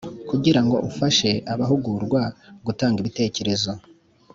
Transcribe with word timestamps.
Kugira 0.29 0.61
ngo 0.65 0.77
ufashe 0.89 1.29
abahugurwa 1.53 2.21
gutanga 2.65 2.97
ibitekerezo 2.99 3.71